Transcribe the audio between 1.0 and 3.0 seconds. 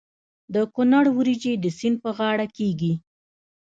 وریجې د سیند په غاړه کیږي.